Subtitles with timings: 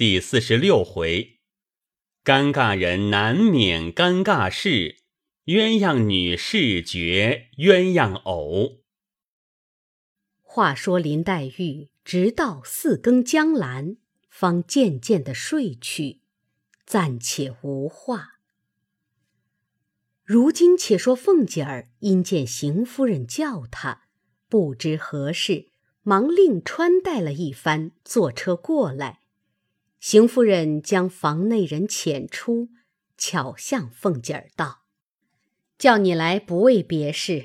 [0.00, 1.40] 第四十六回，
[2.24, 4.96] 尴尬人难免尴尬事，
[5.44, 8.78] 鸳鸯女视觉鸳鸯偶。
[10.40, 13.98] 话说林黛玉直到四更将阑，
[14.30, 16.22] 方渐渐的睡去，
[16.86, 18.38] 暂且无话。
[20.24, 24.04] 如今且说凤姐儿因见邢夫人叫她，
[24.48, 25.68] 不知何事，
[26.02, 29.18] 忙另穿戴了一番，坐车过来。
[30.00, 32.70] 邢夫人将房内人遣出，
[33.18, 34.84] 巧向凤姐儿道
[35.76, 37.44] ：“叫你来不为别事，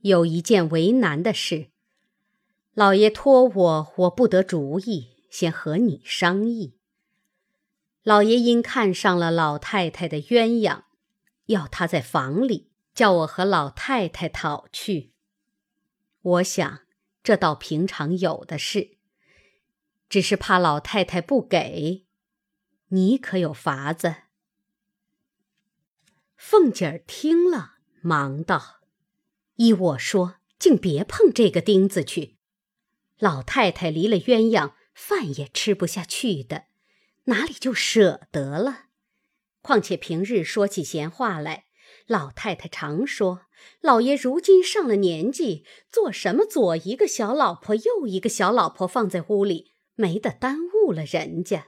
[0.00, 1.68] 有一件为难的事。
[2.72, 6.78] 老爷托我，我不得主意，先和你商议。
[8.02, 10.84] 老爷因看上了老太太的鸳鸯，
[11.46, 15.12] 要她在房里，叫我和老太太讨去。
[16.22, 16.80] 我想
[17.22, 18.96] 这倒平常有的事。”
[20.10, 22.04] 只是怕老太太不给，
[22.88, 24.16] 你可有法子？
[26.36, 28.80] 凤姐儿听了，忙道
[29.54, 32.38] ：“依我说，竟别碰这个钉子去。
[33.20, 36.64] 老太太离了鸳鸯，饭也吃不下去的，
[37.26, 38.86] 哪里就舍得了？
[39.62, 41.66] 况且平日说起闲话来，
[42.06, 43.42] 老太太常说，
[43.80, 49.69] 老爷如今上了年纪，做什么左一个小老婆，右一个小老婆放在屋里。”
[50.00, 51.66] 没得耽误了人家，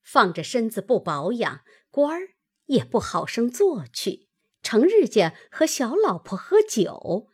[0.00, 2.28] 放着身子不保养，官儿
[2.66, 4.28] 也不好生做去。
[4.62, 7.26] 成日家和小老婆喝酒，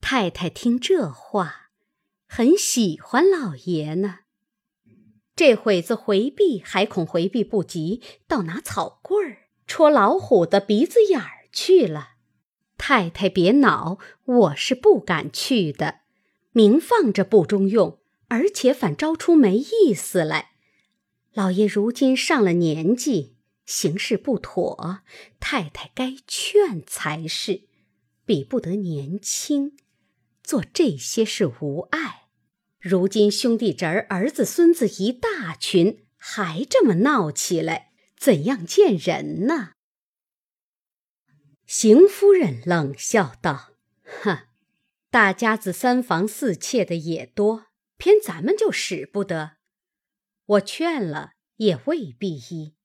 [0.00, 1.70] 太太听这话，
[2.26, 4.20] 很喜欢老爷呢。
[5.36, 12.14] 这会子回避，还恐回避不及，倒拿草棍儿戳老虎的鼻子眼儿去了。
[12.76, 16.00] 太太别恼，我是不敢去的，
[16.50, 18.00] 明放着不中用。
[18.28, 20.52] 而且反招出没意思来。
[21.32, 25.00] 老爷如今上了年纪，行事不妥，
[25.38, 27.62] 太太该劝才是，
[28.24, 29.76] 比不得年轻，
[30.42, 32.28] 做这些事无碍。
[32.80, 39.72] 如今兄弟侄儿、儿子孙子一大群，还这么闹起来，怎样见人呢？
[41.66, 43.74] 邢夫人冷笑道
[44.22, 44.38] ：“哼，
[45.10, 47.66] 大家子三房四妾的也多。”
[47.98, 49.56] 偏咱们就使不得，
[50.46, 52.76] 我劝了也未必依。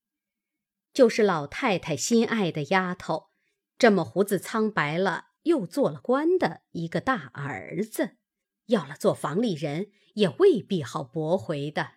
[0.92, 3.30] 就是老太太心爱的丫头，
[3.78, 8.18] 这么胡子苍白了，又做了官的一个大儿子，
[8.66, 11.92] 要了做房里人，也未必好驳回的。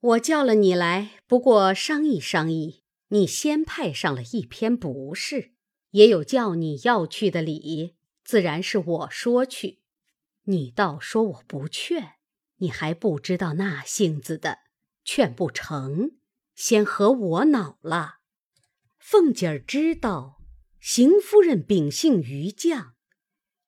[0.00, 2.82] 我叫了你来，不过商议商议。
[3.08, 5.52] 你先派上了一篇不是，
[5.90, 9.82] 也有叫你要去的理，自然是我说去。
[10.44, 12.14] 你倒说我不劝。
[12.62, 14.60] 你还不知道那性子的，
[15.04, 16.12] 劝不成，
[16.54, 18.20] 先和我恼了。
[19.00, 20.40] 凤姐儿知道
[20.78, 22.92] 邢夫人秉性愚犟，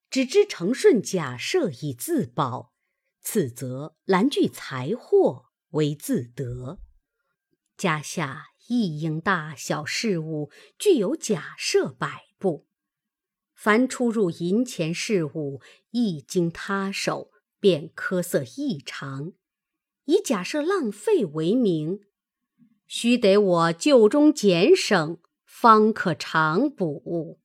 [0.09, 2.72] 只知承顺假设以自保，
[3.21, 6.78] 此则兰具财货为自得。
[7.76, 12.69] 家下一应大小事务，具有假设摆布，
[13.55, 17.32] 凡出入银钱事务，一经他手。
[17.65, 19.33] 便苛色异常，
[20.05, 22.01] 以假设浪费为名，
[22.87, 27.41] 须得我旧中俭省，方可常补。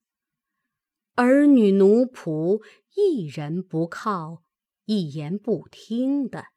[1.16, 2.62] 儿女奴仆
[2.96, 4.44] 一人不靠，
[4.88, 6.47] 一言不听的。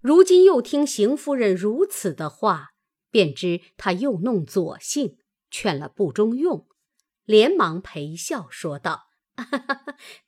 [0.00, 2.70] 如今又听邢夫人如此的话，
[3.12, 5.18] 便知她又弄左性，
[5.52, 6.66] 劝了不中用，
[7.24, 9.10] 连忙陪笑说道：“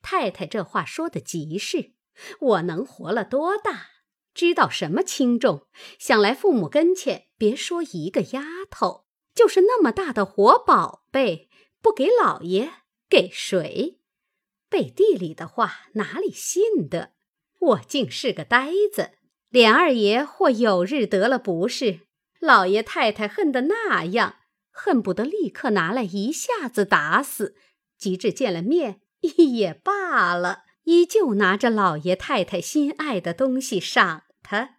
[0.01, 1.95] 太太这话说的极是。”
[2.39, 3.87] 我能活了多大，
[4.33, 5.67] 知道什么轻重。
[5.97, 11.49] 想来父母跟前，别说一个丫头，就是那么大的活宝贝，
[11.81, 12.71] 不给老爷，
[13.09, 13.99] 给谁？
[14.69, 17.13] 背地里的话哪里信得？
[17.59, 19.11] 我竟是个呆子。
[19.51, 22.01] 琏二爷或有日得了不是，
[22.39, 24.35] 老爷太太恨得那样，
[24.71, 27.55] 恨不得立刻拿来一下子打死。
[27.97, 30.63] 及至见了面， 也罢了。
[30.89, 34.77] 依旧拿着老爷太太心爱的东西赏他，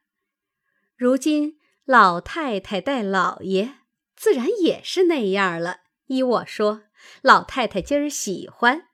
[0.97, 3.75] 如今老太太待老爷，
[4.17, 5.83] 自然也是那样了。
[6.07, 6.83] 依我说，
[7.23, 8.89] 老太太今儿喜欢，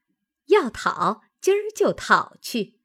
[0.48, 2.80] 要讨今儿就讨去。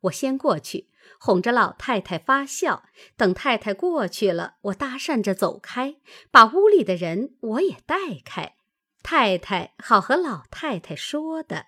[0.00, 0.90] 我先过去
[1.20, 2.82] 哄着老太太发笑，
[3.16, 5.98] 等太太过去了，我搭讪着走开，
[6.32, 8.56] 把屋里的人我也带开，
[9.04, 11.66] 太太好和老太太说的，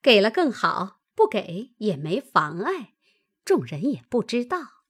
[0.00, 1.00] 给了更好。
[1.14, 2.94] 不给也没妨碍，
[3.44, 4.84] 众人也不知道。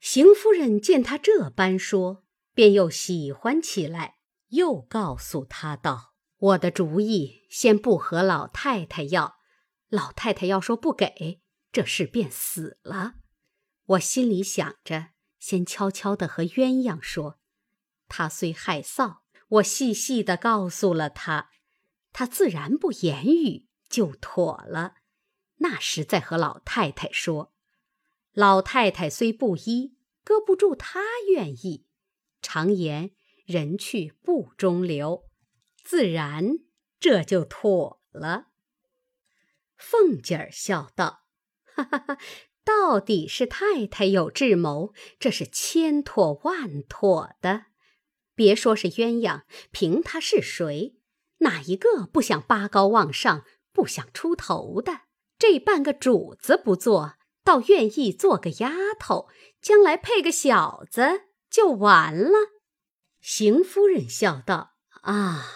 [0.00, 2.24] 邢夫人见他这般说，
[2.54, 4.18] 便又喜欢起来，
[4.48, 9.38] 又告诉他道：“我的主意先不和老太太要，
[9.88, 11.42] 老太太要说不给，
[11.72, 13.14] 这事便死了。
[13.84, 15.08] 我心里想着，
[15.38, 17.40] 先悄悄的和鸳鸯说。
[18.06, 19.18] 他虽害臊，
[19.48, 21.50] 我细细的告诉了他，
[22.12, 24.94] 他自然不言语，就妥了。
[25.56, 27.52] 那时再和老太太说。”
[28.32, 31.86] 老太太虽不依，搁不住她愿意。
[32.40, 33.10] 常言
[33.44, 35.24] “人去不中留”，
[35.82, 36.58] 自然
[37.00, 38.48] 这就妥了。
[39.76, 41.24] 凤姐儿笑道
[41.74, 42.18] ：“哈哈哈，
[42.62, 47.66] 到底是太太有智谋，这是千妥万妥的。
[48.36, 49.42] 别说是鸳鸯，
[49.72, 50.94] 凭他是谁，
[51.38, 53.44] 哪一个不想拔高往上，
[53.78, 55.02] 不想出头的？
[55.38, 57.14] 这半个主子不做。”
[57.44, 59.30] 倒愿意做个丫头，
[59.62, 62.32] 将来配个小子就完了。
[63.22, 65.46] 邢夫人笑道：“啊，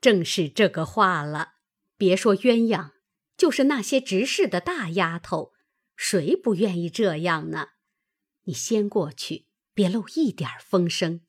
[0.00, 1.56] 正是这个话了。
[1.98, 2.92] 别说鸳鸯，
[3.36, 5.52] 就是那些执事的大丫头，
[5.96, 7.72] 谁不愿意这样呢？
[8.44, 11.20] 你先过去，别漏一点风声。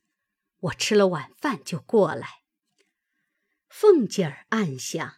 [0.60, 2.44] 我吃了晚饭就过来。”
[3.68, 5.16] 凤姐儿暗想：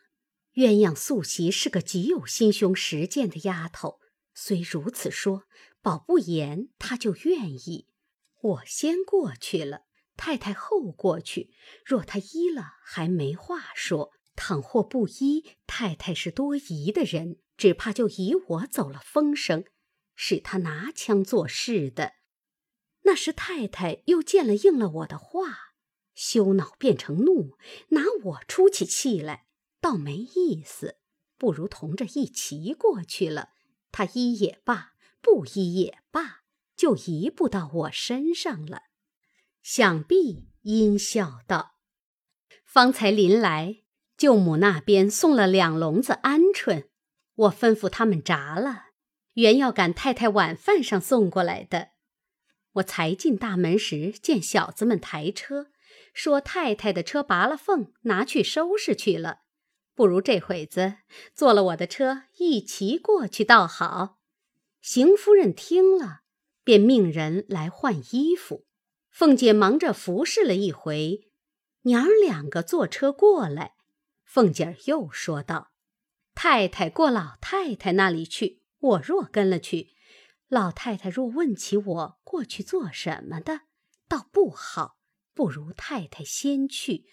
[0.55, 3.99] 鸳鸯素席是个极有心胸实践的丫头。
[4.33, 5.43] 虽如此说，
[5.81, 7.87] 保不严，她就愿意。
[8.41, 9.81] 我先过去了，
[10.15, 11.51] 太太后过去。
[11.85, 19.65] 若他依了，还没话说；倘或不依，太太是多疑的人，只怕就以我走了风声，
[20.15, 22.13] 使他拿枪做事的。
[23.03, 25.73] 那时太太又见了应了我的话，
[26.13, 27.57] 羞恼变成怒，
[27.89, 29.44] 拿我出起气来，
[29.85, 30.97] 倒没意思。
[31.37, 33.49] 不如同着一齐过去了。
[33.91, 36.41] 他依也罢，不依也罢，
[36.75, 38.81] 就移不到我身上了。
[39.61, 41.75] 想必阴笑道
[42.65, 43.83] ：“方才临来，
[44.17, 46.87] 舅母那边送了两笼子鹌鹑，
[47.35, 48.85] 我吩咐他们炸了，
[49.33, 51.89] 原要赶太太晚饭上送过来的。
[52.73, 55.67] 我才进大门时，见小子们抬车，
[56.11, 59.41] 说太太的车拔了缝，拿去收拾去了。”
[59.95, 60.97] 不如这会子
[61.33, 64.19] 坐了我的车一齐过去倒好。
[64.81, 66.19] 邢夫人听了，
[66.63, 68.65] 便命人来换衣服。
[69.09, 71.29] 凤姐忙着服侍了一回，
[71.83, 73.75] 娘儿两个坐车过来。
[74.25, 75.71] 凤姐又说道
[76.35, 79.95] ：“太太过老太太那里去，我若跟了去，
[80.49, 83.61] 老太太若问起我过去做什么的，
[84.09, 84.97] 倒不好。
[85.33, 87.05] 不如太太先去，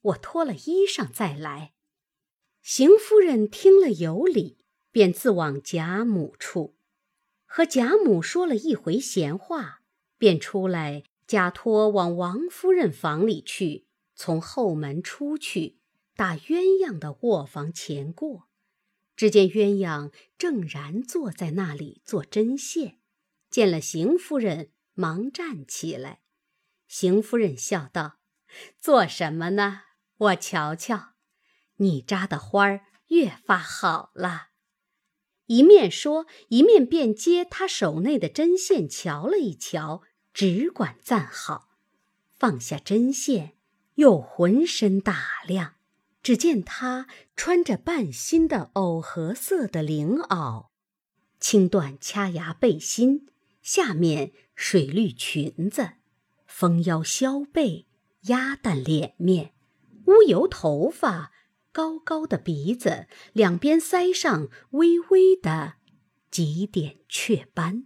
[0.00, 1.74] 我脱了衣裳再来。”
[2.72, 4.56] 邢夫人听了有理，
[4.92, 6.76] 便自往贾母处，
[7.44, 9.82] 和贾母说了一回闲话，
[10.18, 15.80] 便出来，假托往王夫人房里去，从后门出去，
[16.14, 18.46] 打鸳鸯的卧房前过，
[19.16, 23.00] 只见鸳鸯正然坐在那里做针线，
[23.50, 26.20] 见了邢夫人，忙站起来。
[26.86, 28.20] 邢夫人笑道
[28.80, 29.80] ：“做什么呢？
[30.16, 31.14] 我瞧瞧。”
[31.80, 34.48] 你扎的花儿越发好了，
[35.46, 40.02] 一面说，一面便接他手内的针线瞧了一瞧，
[40.34, 41.70] 只管赞好，
[42.38, 43.54] 放下针线，
[43.94, 45.76] 又浑身打量，
[46.22, 50.66] 只见他穿着半新的藕荷色的绫袄，
[51.40, 53.26] 青缎掐牙背心，
[53.62, 55.92] 下面水绿裙子，
[56.46, 57.86] 丰腰削背，
[58.24, 59.54] 鸭蛋脸面，
[60.04, 61.32] 乌油头发。
[61.72, 65.74] 高高的鼻子，两边腮上微微的
[66.30, 67.84] 几点雀斑。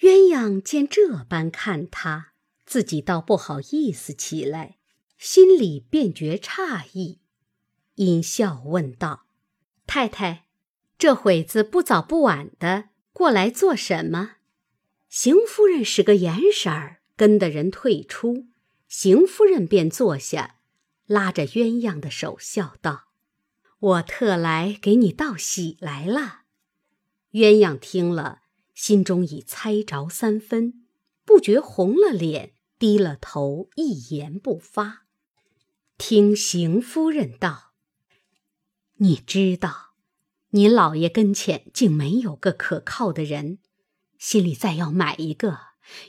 [0.00, 2.32] 鸳鸯见这般看他，
[2.66, 4.78] 自己倒不好意思起来，
[5.16, 7.20] 心里便觉诧异，
[7.94, 9.26] 因笑问道
[9.86, 10.46] ：“太太，
[10.98, 14.36] 这会子不早不晚的过来做什么？”
[15.08, 18.46] 邢夫人使个眼色儿，跟的人退出，
[18.88, 20.56] 邢夫人便坐下。
[21.12, 23.08] 拉着鸳鸯的手，笑道
[23.78, 26.44] ：“我特来给你道喜来了。”
[27.32, 28.40] 鸳鸯听了，
[28.72, 30.86] 心中已猜着三分，
[31.26, 35.02] 不觉红了脸，低了头，一言不发。
[35.98, 37.74] 听邢夫人道
[38.96, 39.92] ：“你知道，
[40.52, 43.58] 您老爷跟前竟没有个可靠的人，
[44.16, 45.58] 心里再要买一个，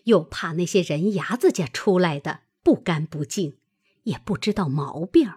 [0.05, 3.57] 又怕那些人牙子家出来的不干不净。”
[4.03, 5.33] 也不知道毛病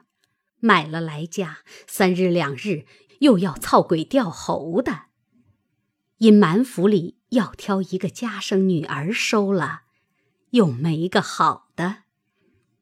[0.58, 2.86] 买了来家三日两日，
[3.20, 5.06] 又要操鬼吊猴的。
[6.18, 9.82] 因满府里要挑一个家生女儿收了，
[10.50, 12.04] 又没个好的，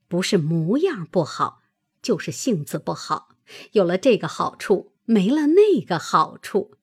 [0.07, 1.63] 不是模样不好，
[2.01, 3.31] 就是性子不好。
[3.73, 6.77] 有了这个好处，没了那个好处，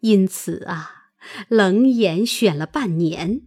[0.00, 1.10] 因此啊，
[1.48, 3.42] 冷眼选了半年。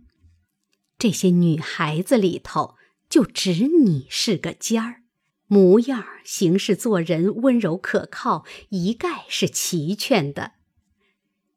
[0.97, 2.75] 这些女孩子里头，
[3.09, 5.01] 就只你是个尖儿，
[5.47, 10.53] 模样、行事、做人温柔可靠，一概是齐全的。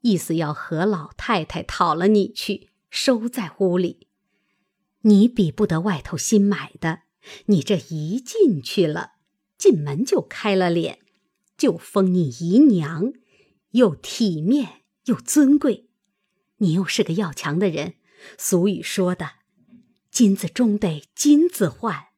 [0.01, 4.09] 意思要和老太太讨了你去，收在屋里。
[5.03, 7.03] 你比不得外头新买的，
[7.47, 9.13] 你这一进去了，
[9.59, 11.01] 进门就开了脸，
[11.59, 13.13] 就封你姨娘，
[13.73, 15.89] 又体面又尊贵。
[16.59, 17.95] 你又是个要强的人，
[18.39, 19.33] 俗语说的，
[20.13, 22.09] 金子终得金子换。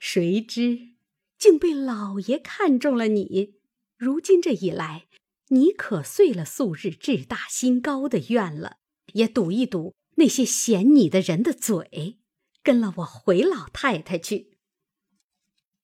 [0.00, 0.94] 谁知
[1.38, 3.56] 竟被老爷看中了你，
[3.98, 5.06] 如今这一来。
[5.48, 8.78] 你可遂了素日志大心高的愿了，
[9.14, 12.20] 也堵一堵那些嫌你的人的嘴，
[12.62, 14.56] 跟了我回老太太去。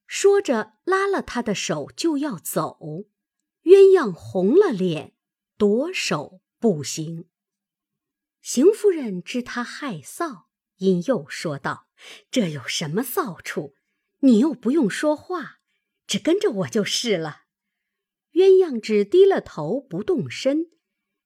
[0.06, 3.08] 说着，拉了他的手就要走，
[3.64, 5.14] 鸳鸯红了脸，
[5.58, 7.26] 夺手不行。
[8.40, 10.44] 邢夫人知他害臊，
[10.78, 11.88] 因又说道
[12.30, 13.74] ：“这有什么臊处？
[14.20, 15.58] 你又不用说话，
[16.06, 17.42] 只跟着我就是了。”
[18.32, 20.66] 鸳鸯只低了头不动身，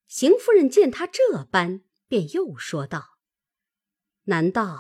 [0.07, 3.19] 邢夫人见他这般，便又说道
[4.27, 4.79] ：“难道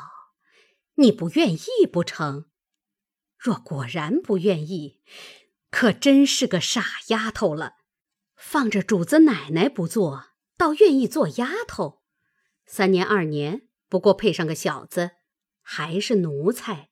[0.94, 2.50] 你不愿意不成？
[3.36, 5.00] 若果然不愿意，
[5.70, 7.74] 可真是个傻丫头了。
[8.36, 12.02] 放着主子奶奶不做，倒愿意做丫头。
[12.66, 15.10] 三年二年，不过配上个小子，
[15.60, 16.88] 还是奴才。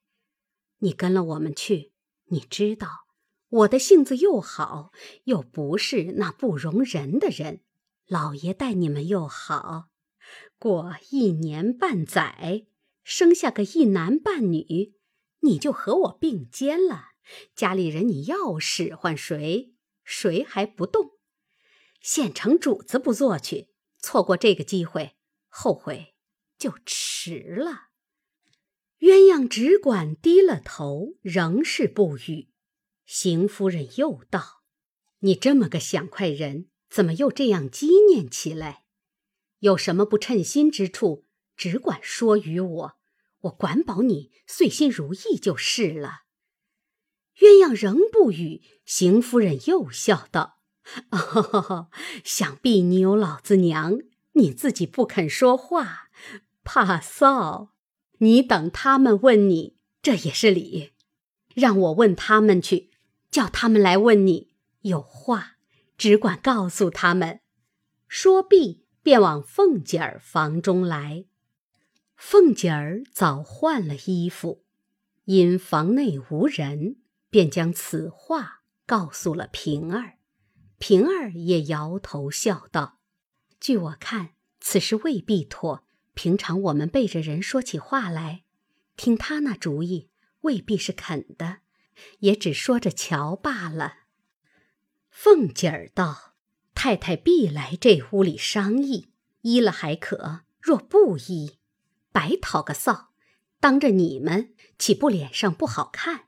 [0.81, 1.95] 你跟了我们去，
[2.27, 3.07] 你知道。”
[3.51, 4.93] 我的性子又好，
[5.25, 7.63] 又不是那不容人的人，
[8.07, 9.87] 老爷待你们又好，
[10.59, 12.67] 过一年半载，
[13.03, 14.93] 生下个一男半女，
[15.41, 17.13] 你就和我并肩了。
[17.55, 19.73] 家里人你要使唤谁，
[20.05, 21.13] 谁还不动？
[22.03, 25.17] 现成主子不做去，错过这个机会，
[25.49, 26.15] 后悔
[26.59, 27.89] 就迟了。
[29.01, 32.49] 鸳鸯只管低了头，仍是不语。
[33.07, 34.63] 邢夫人又道
[35.21, 38.85] ：“你这么个想快人，怎么又这样积念起来？
[39.61, 41.25] 有什么不称心之处，
[41.57, 42.93] 只管说与我，
[43.43, 46.23] 我管保你遂心如意就是了。”
[47.39, 50.59] 鸳鸯仍不语，邢夫人又笑道
[51.11, 51.89] ：“哦，
[52.25, 54.01] 想必你有老子娘，
[54.33, 56.08] 你自己不肯说话，
[56.71, 57.71] 怕臊。
[58.19, 60.93] 你等他们问你，这也是理。
[61.55, 62.91] 让我问他们去。”
[63.31, 65.59] 叫他们来问你，有话
[65.99, 67.41] 只管告诉他们。
[68.07, 71.27] 说毕，便往凤姐儿房中来。
[72.17, 74.65] 凤姐儿早换了衣服，
[75.27, 76.97] 因房内无人，
[77.29, 80.15] 便将此话告诉了平儿。
[80.79, 82.99] 平儿也摇头笑道
[83.61, 85.85] ：“据我看，此事未必妥。
[86.19, 88.43] 平常我们背着人说起话来，
[88.97, 90.11] 听他那主意，
[90.41, 91.59] 未必是肯的。”
[92.19, 93.99] 也只说着瞧罢了。
[95.11, 96.35] 凤姐儿道
[96.75, 101.61] ：“太太必来这屋里商议，依了还可；若不依，
[102.11, 103.07] 白讨个臊，
[103.61, 106.25] 当着你们岂不脸上不好看？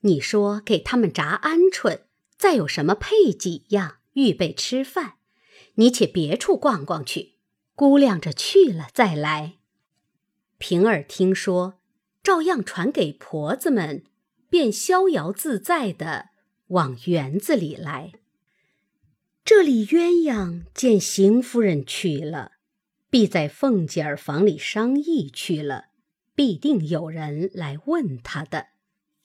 [0.00, 2.00] 你说给他们炸鹌鹑，
[2.36, 5.18] 再有什么配几样，预备吃饭。
[5.76, 7.33] 你且别处逛逛去，
[7.74, 9.58] 估量着去了再来。”
[10.58, 11.80] 平儿听说，
[12.22, 14.04] 照样传给婆子们。
[14.50, 16.26] 便逍遥自在的
[16.68, 18.12] 往园子里来。
[19.44, 22.52] 这里鸳鸯见邢夫人去了，
[23.10, 25.86] 必在凤姐儿房里商议去了，
[26.36, 28.68] 必定有人来问她的，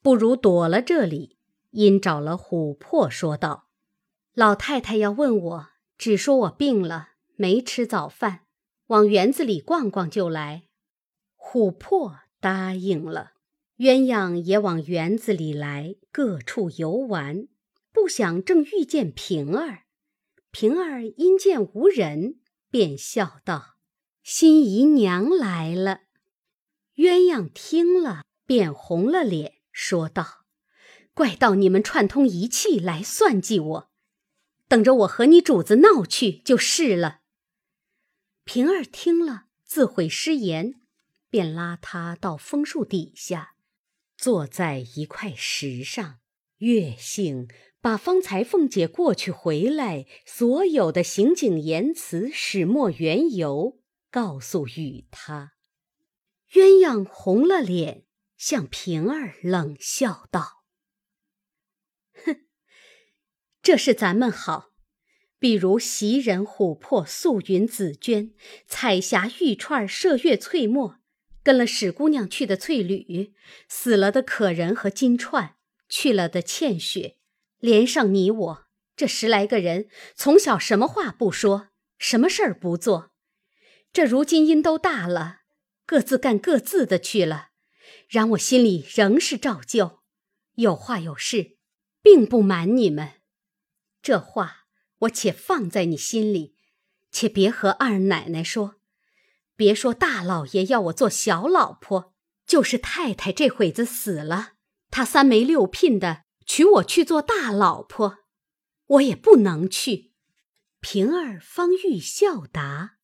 [0.01, 1.37] 不如躲了这里。
[1.69, 3.67] 因找了琥珀说道
[4.33, 8.41] ：“老太太要问我，只说我病了，没吃早饭，
[8.87, 10.63] 往园子里逛逛就来。”
[11.39, 13.31] 琥珀答应了。
[13.77, 17.47] 鸳鸯也往园子里来，各处游玩。
[17.93, 19.85] 不想正遇见平儿，
[20.51, 23.77] 平儿因见无人，便笑道
[24.21, 26.01] ：“新姨娘来了。”
[26.97, 30.43] 鸳鸯听了，便红了脸，说道
[31.15, 33.89] ：“怪到你们串通一气来算计我，
[34.67, 37.18] 等着我和你主子闹去就是了。”
[38.51, 40.81] 平儿听了，自悔失言，
[41.29, 43.53] 便拉他到枫树底下。
[44.17, 46.17] 坐在一块石上，
[46.57, 47.47] 月性
[47.79, 53.79] 把方才凤姐过去回来所有的行景言辞、始末缘由
[54.09, 55.53] 告诉与他。
[56.51, 60.63] 鸳鸯红了脸，向平儿冷笑道
[62.25, 62.47] ：“哼，
[63.61, 64.68] 这是咱们好。
[65.39, 68.33] 比如袭人、琥珀、素云、紫鹃、
[68.67, 70.99] 彩霞、玉钏、麝月、翠墨，
[71.41, 73.33] 跟了史姑娘去的翠缕，
[73.67, 75.53] 死了的可人和金钏，
[75.87, 77.15] 去了的倩雪。”
[77.59, 78.65] 连上你我
[78.95, 83.11] 这十来个人，从小什么话不说，什么事儿不做，
[83.91, 85.39] 这如今因都大了，
[85.85, 87.49] 各自干各自的去了，
[88.07, 89.99] 然我心里仍是照旧，
[90.55, 91.57] 有话有事，
[92.01, 93.15] 并不瞒你们。
[94.01, 94.58] 这话
[94.99, 96.55] 我且放在你心里，
[97.11, 98.75] 且别和二奶奶说，
[99.55, 102.13] 别说大老爷要我做小老婆，
[102.45, 104.53] 就是太太这会子死了，
[104.89, 106.23] 他三媒六聘的。
[106.45, 108.21] 娶我去做大老婆，
[108.87, 110.13] 我也不能去。
[110.79, 112.97] 平儿方欲笑答，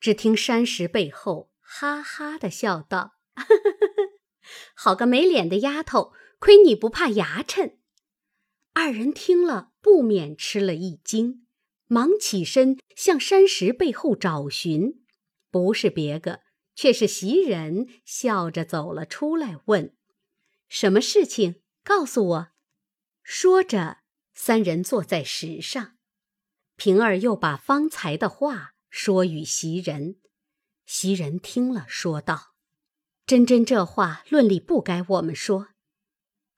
[0.00, 3.20] 只听山石背后哈哈的笑道
[4.74, 7.76] ：“好个没脸的丫头，亏你不怕牙碜。”
[8.74, 11.46] 二人听了不免吃了一惊，
[11.86, 15.04] 忙起身向山石背后找寻，
[15.48, 16.40] 不是别个，
[16.74, 19.96] 却是袭人笑着走了出来，问
[20.68, 21.62] ：“什么事情？
[21.84, 22.48] 告诉我。”
[23.22, 23.98] 说着，
[24.34, 25.96] 三人坐在石上，
[26.74, 30.16] 平儿又把方才的话说与袭人。
[30.84, 32.56] 袭人听了，说道
[33.24, 35.68] ：“真真这话论理不该我们说，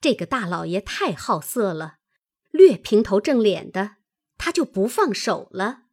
[0.00, 1.97] 这个大老爷太好色了，
[2.58, 3.98] 略平头正脸的，
[4.36, 5.84] 他就不放手了。”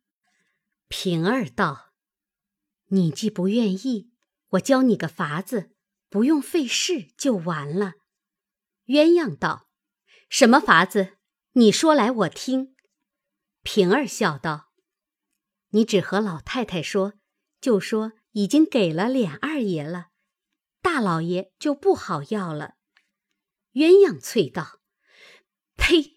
[0.90, 1.94] 平儿道
[2.90, 4.12] ：“你既不愿意，
[4.50, 5.72] 我教你个法子，
[6.10, 7.94] 不用费事就完了。”
[8.88, 9.70] 鸳鸯道。
[10.28, 11.18] 什么法子？
[11.54, 12.76] 你说来我听。
[13.62, 14.72] 平儿笑道
[15.70, 17.14] ：“你只和老太太说，
[17.62, 20.08] 就说已经给了琏二爷了，
[20.82, 22.76] 大老爷就不好要了。”
[23.74, 24.80] 鸳鸯啐道
[25.78, 26.15] ：“呸！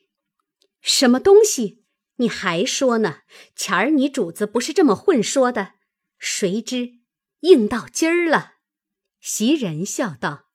[0.90, 1.84] 什么东西？
[2.16, 3.18] 你还说呢？
[3.54, 5.74] 前儿你主子不是这么混说的，
[6.18, 7.00] 谁知
[7.40, 8.54] 应到今儿了。”
[9.20, 10.46] 袭人笑道：“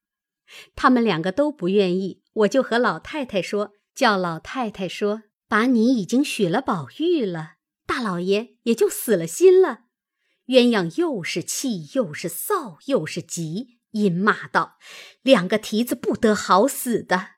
[0.75, 9.81] 他们两个都不愿意。”我就和老太太说，叫老太太说，把你已经许了宝玉了，大老爷也就死了心了。
[10.47, 14.79] 鸳鸯又是气又是臊又是急，阴骂道
[15.21, 17.35] ：“两个蹄子不得好死的！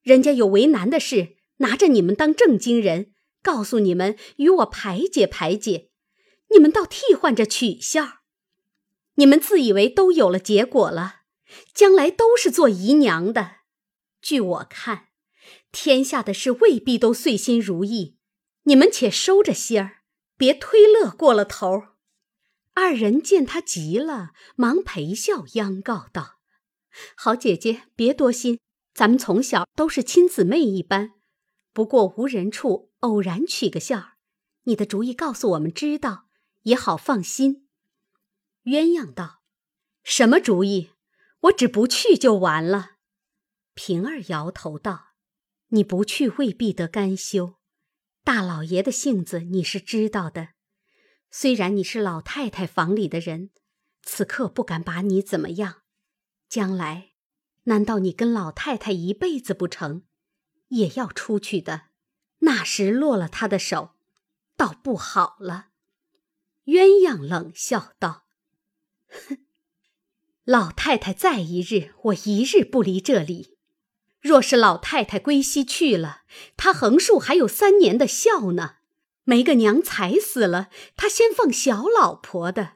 [0.00, 5.88] 人家有为难的事，拿着你们当正经人，告诉你们与我排解排解，
[6.50, 8.20] 你们倒替换着取笑。
[9.14, 11.22] 你们自以为都有了结果了，
[11.74, 13.56] 将来都是做姨娘的。”
[14.22, 15.08] 据我看，
[15.72, 18.16] 天下的事未必都遂心如意，
[18.64, 20.02] 你们且收着心儿，
[20.36, 21.84] 别推乐过了头。
[22.72, 26.38] 二人见他急了，忙陪笑央告道
[27.16, 28.58] ：“好姐姐，别多心，
[28.94, 31.12] 咱们从小都是亲姊妹一般，
[31.72, 34.14] 不过无人处偶然取个笑，
[34.64, 36.28] 你的主意告诉我们知道，
[36.62, 37.68] 也好放心。”
[38.64, 39.42] 鸳鸯道
[40.02, 40.90] ：“什么主意？
[41.42, 42.96] 我只不去就完了。”
[43.74, 45.14] 平儿摇头道
[45.68, 47.54] ：“你不去未必得甘休。
[48.22, 50.50] 大老爷的性子你是知道的。
[51.30, 53.50] 虽然你是老太太房里的人，
[54.02, 55.82] 此刻不敢把你怎么样。
[56.48, 57.12] 将来，
[57.64, 60.02] 难道你跟老太太一辈子不成？
[60.70, 61.82] 也要出去的。
[62.40, 63.90] 那时落了他的手，
[64.56, 65.68] 倒不好了。”
[66.66, 68.24] 鸳鸯冷笑道
[69.28, 69.38] ：“哼，
[70.44, 73.56] 老太太在一日，我一日不离这里。”
[74.20, 76.24] 若是老太太归西去了，
[76.56, 78.76] 他横竖还有三年的孝呢。
[79.24, 82.72] 没个娘才死了，他先放小老婆的，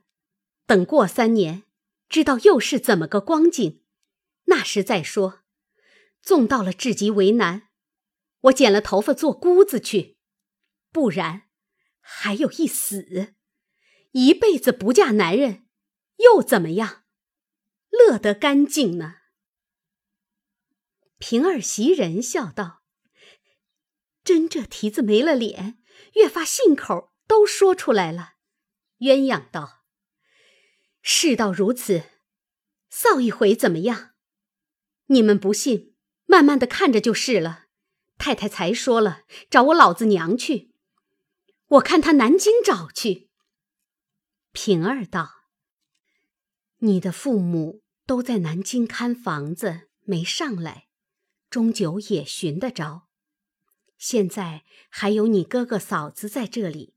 [0.67, 1.65] 等过三年，
[2.09, 3.83] 知道又是怎么个光景，
[4.45, 5.41] 那时再说。
[6.23, 7.69] 纵到了至极为难，
[8.45, 10.19] 我剪了头发做姑子去，
[10.91, 11.49] 不然
[12.01, 13.35] 还有一死，
[14.13, 15.67] 一辈子不嫁男人，
[16.17, 17.05] 又怎么样？
[17.91, 19.19] 乐得干净呢？
[21.19, 22.83] 平儿袭人笑道
[24.23, 25.79] ：“真这蹄子没了脸，
[26.15, 28.35] 越发信口都说出来了。”
[28.99, 29.85] 鸳鸯道
[31.01, 32.03] ：“事到如此，
[32.91, 34.15] 臊一回怎么样？
[35.07, 35.95] 你们不信，
[36.27, 37.63] 慢慢的看着就是了。
[38.16, 40.72] 太太才说了，找我老子娘去，
[41.66, 43.31] 我看他南京找去。”
[44.53, 45.44] 平儿道
[46.79, 50.88] ：“你的父母都在南京看房子，没上来。”
[51.50, 53.07] 终究也寻得着，
[53.96, 56.96] 现在还有你哥哥嫂子在这里，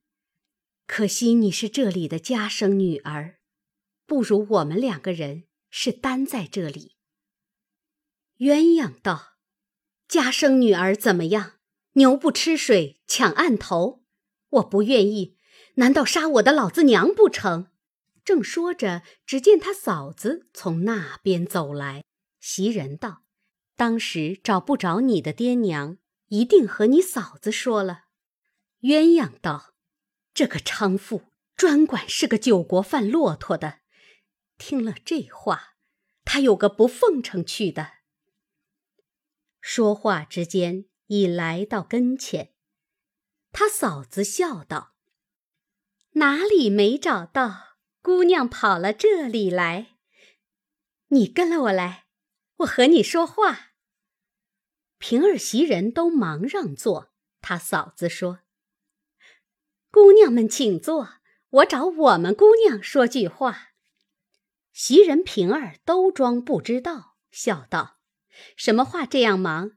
[0.88, 3.38] 可惜你是这里的家生女儿，
[4.08, 6.96] 不如我们两个人是单在这里。”
[8.40, 9.37] 鸳鸯道
[10.08, 11.54] ：“家生女儿怎么样？
[11.94, 14.04] 牛不吃水抢案头，
[14.50, 15.36] 我不愿意，
[15.76, 17.68] 难道杀我的老子娘不成？”
[18.24, 22.04] 正说着，只见他嫂子从那边走来。
[22.40, 23.24] 袭人道
[23.76, 28.04] ：“当时找不着你的爹娘，一定和你嫂子说了。”
[28.84, 29.74] 鸳鸯道
[30.34, 31.24] ：“这个娼妇
[31.56, 33.80] 专管是个酒国贩骆驼的，
[34.58, 35.76] 听了这话，
[36.24, 37.94] 他有个不奉承去的。”
[39.70, 42.54] 说话之间，已来到跟前。
[43.52, 44.94] 他嫂子笑道
[46.16, 49.98] ：“哪里没找到？”姑娘跑了这里来，
[51.10, 52.06] 你跟了我来，
[52.60, 53.74] 我和你说话。
[55.00, 57.12] 平儿、袭人都忙让座。
[57.42, 58.40] 他嫂子说
[59.92, 61.16] ：“姑娘们请坐，
[61.50, 63.72] 我找我们姑娘说句话。”
[64.72, 67.96] 袭人、平儿都装不知道，笑道
[68.56, 69.72] ：“什么话这样忙？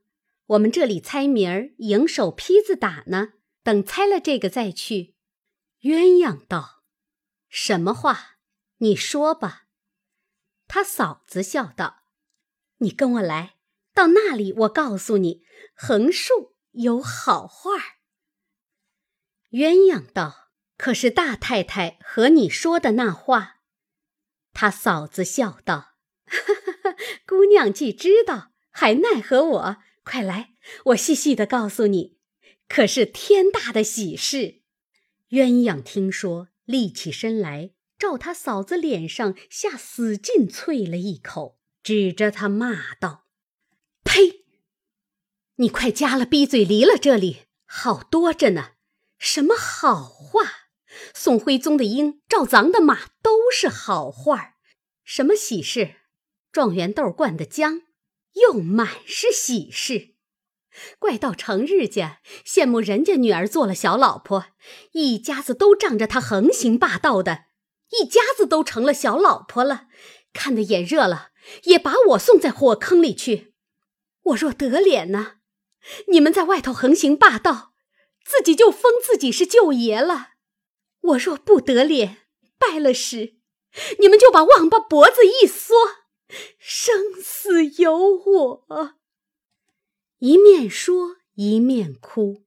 [0.46, 3.34] 我们这里猜谜儿，迎手劈子打呢。
[3.62, 5.16] 等猜了这个再去。”
[5.82, 6.82] 鸳鸯道。
[7.48, 8.38] 什么话？
[8.78, 9.66] 你说吧。
[10.66, 12.04] 他嫂子笑道
[12.78, 13.56] ：“你跟我来，
[13.92, 15.42] 到那里我告诉你，
[15.74, 17.72] 横竖有好话。”
[19.50, 23.56] 鸳鸯道：“可是大太太和你说的那话？”
[24.54, 25.96] 他嫂子笑道
[26.26, 26.96] ：“哈哈，
[27.26, 29.76] 姑娘既知道，还奈何我？
[30.04, 30.54] 快来，
[30.86, 32.16] 我细细的告诉你，
[32.68, 34.62] 可是天大的喜事。”
[35.30, 36.48] 鸳鸯听说。
[36.66, 43.26] 立起身来，照他嫂子脸上下死劲啐了一口，指着他骂道
[44.04, 44.44] ：“呸！
[45.56, 48.74] 你快夹了逼嘴，离了这里，好多着呢。
[49.18, 50.68] 什么好话？
[51.12, 54.54] 宋徽宗的鹰，赵咱的马，都是好话
[55.02, 55.96] 什么喜事？
[56.52, 57.82] 状元豆灌的浆，
[58.34, 60.14] 又满是喜事。”
[60.98, 64.46] 怪到成日家，羡慕人家女儿做了小老婆，
[64.92, 67.46] 一家子都仗着他横行霸道的，
[68.00, 69.88] 一家子都成了小老婆了，
[70.32, 71.30] 看得眼热了，
[71.64, 73.52] 也把我送在火坑里去。
[74.22, 75.38] 我若得脸呢，
[76.08, 77.72] 你们在外头横行霸道，
[78.24, 80.34] 自己就封自己是舅爷了；
[81.00, 82.18] 我若不得脸，
[82.58, 83.34] 败了时，
[83.98, 85.74] 你们就把王八脖子一缩，
[86.58, 88.94] 生死由我。
[90.18, 92.44] 一面说一面哭，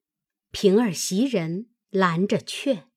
[0.52, 2.89] 平儿、袭人拦着劝，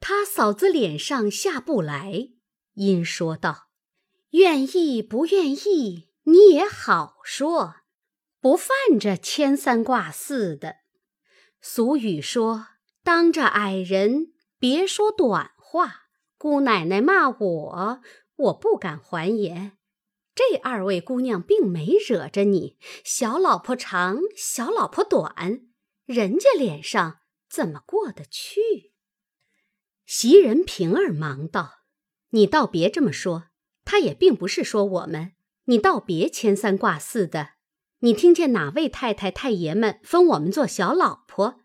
[0.00, 2.30] 他嫂子脸上下不来，
[2.74, 3.68] 因说道
[4.30, 7.76] ：“愿意不愿意，你也好说，
[8.40, 10.78] 不犯着牵三挂四的。
[11.60, 12.66] 俗语说，
[13.04, 16.02] 当着矮人别说短话。
[16.36, 18.02] 姑奶奶骂我，
[18.36, 19.78] 我不敢还言。”
[20.34, 25.60] 这二位姑娘并没惹着你，小老婆长，小老婆短，
[26.06, 27.18] 人家脸上
[27.48, 28.92] 怎么过得去？
[30.04, 31.84] 袭人、平儿忙道
[32.30, 33.44] ：“你倒别这么说，
[33.84, 35.34] 他也并不是说我们，
[35.66, 37.50] 你倒别牵三挂四的。
[38.00, 41.60] 你听见哪位太太、太爷们封我们做小老婆？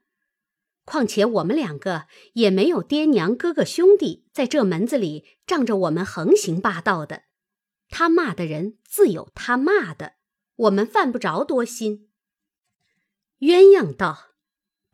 [0.86, 7.24] 况且我们两个也没有爹娘、哥哥、兄弟在这门子里仗着我们横行霸道的。”
[7.90, 10.14] 他骂的人自有他骂的，
[10.56, 12.10] 我们犯不着多心。
[13.40, 14.36] 鸳鸯道：“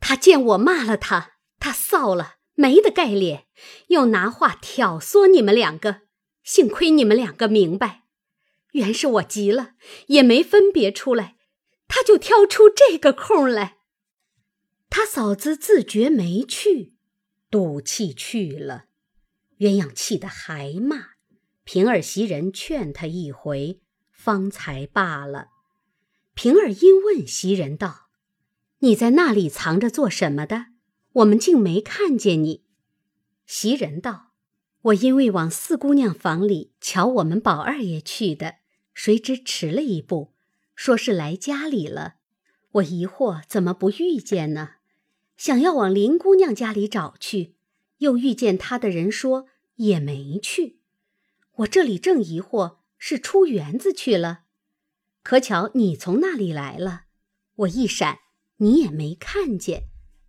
[0.00, 3.46] 他见我骂了他，他臊了，没得盖脸，
[3.88, 6.02] 又拿话挑唆你们两个。
[6.42, 8.04] 幸亏你们两个明白，
[8.72, 9.74] 原是我急了，
[10.06, 11.36] 也没分别出来，
[11.88, 13.78] 他就挑出这个空来。
[14.88, 16.94] 他嫂子自觉没趣，
[17.50, 18.84] 赌气去了。
[19.58, 21.15] 鸳鸯气得还骂。”
[21.66, 23.80] 平儿、袭人劝他一回，
[24.12, 25.48] 方才罢了。
[26.32, 28.06] 平儿因问袭人道
[28.78, 30.66] ：“你在那里藏着做什么的？
[31.14, 32.62] 我们竟没看见你。”
[33.46, 34.30] 袭人道
[34.82, 38.58] ：“我因为往四姑娘房里瞧我们宝二爷去的，
[38.94, 40.32] 谁知迟了一步，
[40.76, 42.14] 说是来家里了。
[42.74, 44.74] 我疑惑怎么不遇见呢？
[45.36, 47.56] 想要往林姑娘家里找去，
[47.98, 50.75] 又遇见她的人说也没去。”
[51.56, 54.44] 我这里正疑惑，是出园子去了，
[55.22, 57.04] 可巧你从那里来了，
[57.56, 58.18] 我一闪，
[58.58, 59.84] 你也没看见。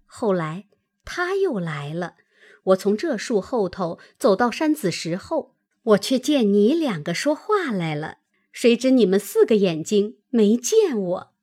[0.05, 0.67] 后来
[1.03, 2.15] 他又来了，
[2.63, 8.19] 我从这树后头走到山子石后，我却见你两个说话来了。
[8.53, 11.33] 谁知你们四个眼睛没见我。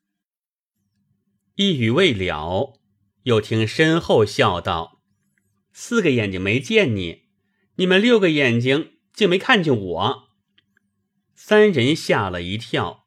[1.56, 2.80] 一语未了，
[3.22, 5.02] 又听身后笑道
[5.72, 7.26] ：“四个眼睛没见你，
[7.76, 10.28] 你们六个眼睛竟没看见我。”
[11.34, 13.06] 三人吓了一跳，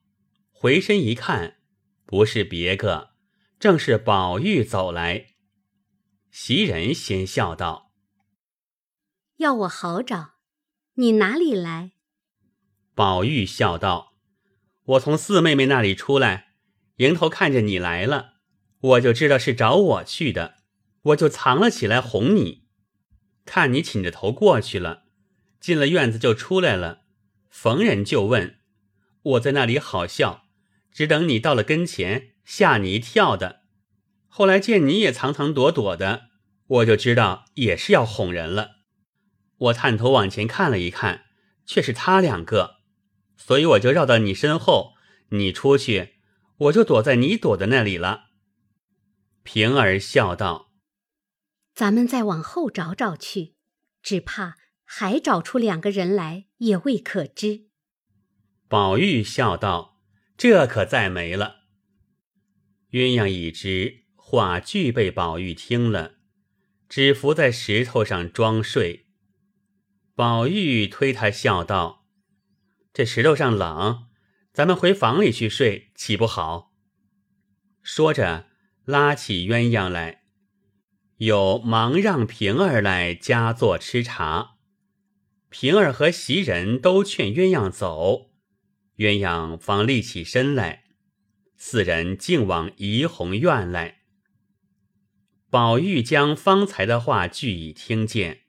[0.51, 1.57] 回身一看，
[2.05, 3.11] 不是别个，
[3.59, 5.35] 正是宝玉走来。
[6.31, 7.91] 袭人先笑道
[9.37, 10.35] ：“要我好找，
[10.95, 11.93] 你哪里来？”
[12.93, 14.13] 宝玉笑道
[14.85, 16.53] ：“我从四妹妹那里出来，
[16.97, 18.35] 迎头看着你来了，
[18.79, 20.57] 我就知道是找我去的，
[21.03, 22.67] 我就藏了起来哄你。
[23.45, 25.05] 看你倾着头过去了，
[25.59, 27.03] 进了院子就出来了。”
[27.49, 28.59] 逢人就问，
[29.23, 30.43] 我在那里好笑，
[30.91, 33.61] 只等你到了跟前，吓你一跳的。
[34.27, 36.29] 后来见你也藏藏躲躲的，
[36.67, 38.75] 我就知道也是要哄人了。
[39.57, 41.25] 我探头往前看了一看，
[41.65, 42.75] 却是他两个，
[43.35, 44.93] 所以我就绕到你身后，
[45.29, 46.19] 你出去，
[46.57, 48.25] 我就躲在你躲的那里了。
[49.41, 50.73] 平儿笑道
[51.73, 53.55] ：“咱们再往后找找去，
[54.03, 54.57] 只怕。”
[54.89, 57.67] 还找出两个人来，也未可知。
[58.69, 59.99] 宝玉笑道
[60.37, 61.57] ：“这可再没了。”
[62.91, 66.15] 鸳鸯已知话俱被宝玉听了，
[66.87, 69.07] 只伏在石头上装睡。
[70.15, 72.05] 宝玉推他笑道
[72.93, 74.07] ：“这石头上冷，
[74.53, 76.73] 咱们回房里去睡，岂不好？”
[77.83, 78.47] 说着，
[78.85, 80.23] 拉起鸳鸯来，
[81.17, 84.56] 又忙让平儿来加坐吃茶。
[85.49, 88.31] 平儿和袭人都劝鸳鸯走，
[88.97, 90.83] 鸳鸯方立起身来，
[91.55, 94.01] 四人竟往怡红院来。
[95.49, 98.41] 宝玉将方才的话俱已听见，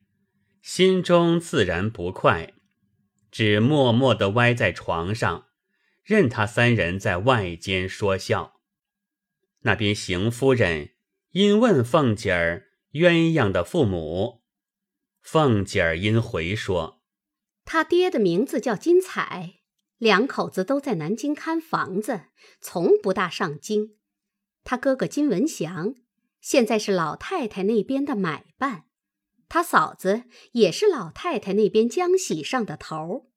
[0.60, 2.54] 心中自然不快，
[3.30, 5.46] 只默默地歪在床上，
[6.02, 8.60] 任他三人在外间说笑。
[9.60, 10.90] 那边邢夫人
[11.30, 14.37] 因问凤姐儿鸳鸯的父母。
[15.30, 17.02] 凤姐儿因回说
[17.66, 19.56] ：“他爹的名字叫金彩，
[19.98, 22.22] 两口子都在南京看房子，
[22.62, 23.98] 从不大上京。
[24.64, 25.96] 他哥哥金文祥
[26.40, 28.84] 现在是老太太那边的买办，
[29.50, 33.30] 他嫂子也是老太太那边江喜上的头。”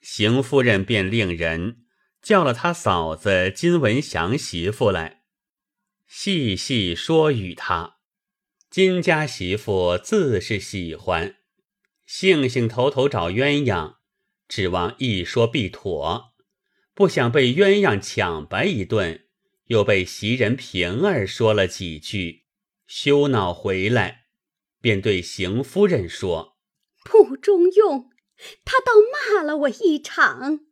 [0.00, 1.78] 邢夫人便令人
[2.22, 5.24] 叫了他嫂子金文祥媳妇来，
[6.06, 7.97] 细细说与他。
[8.70, 11.36] 金家媳妇自是喜欢，
[12.04, 13.96] 兴兴头头找鸳鸯，
[14.46, 16.34] 指望一说必妥，
[16.92, 19.26] 不想被鸳鸯抢白一顿，
[19.68, 22.44] 又被袭人平儿说了几句，
[22.86, 24.26] 羞恼回来，
[24.82, 26.58] 便对邢夫人说
[27.04, 28.10] ：“不中用，
[28.66, 30.66] 他倒骂了我一场。”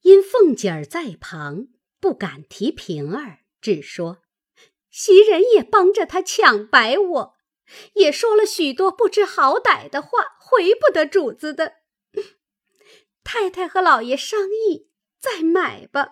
[0.00, 1.68] 因凤姐儿在旁，
[2.00, 4.22] 不敢提平儿，只说。
[4.90, 7.34] 袭人也帮着他抢白我，
[7.94, 11.74] 也说了许多不知好歹的话，回不得主子的。
[13.22, 16.08] 太太和老爷商议再买吧，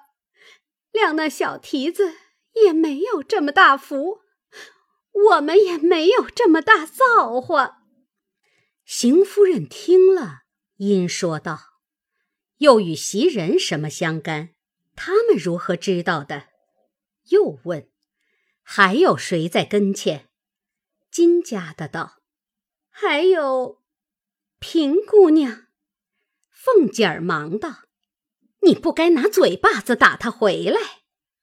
[0.92, 2.14] 谅那小蹄子
[2.52, 4.20] 也没有这么大福，
[5.10, 7.78] 我们也没有这么大造化。
[8.84, 10.42] 邢夫人听了，
[10.76, 11.58] 因说道
[12.58, 14.54] ：“又与袭人什么相干？
[14.94, 16.44] 他们如何知道的？”
[17.30, 17.90] 又问。
[18.70, 20.28] 还有谁在跟前？
[21.10, 22.18] 金家的道
[22.92, 23.80] ：“还有
[24.58, 25.68] 平姑娘。”
[26.52, 27.84] 凤姐儿忙道
[28.60, 30.78] ：“你不该拿嘴巴子打他回来。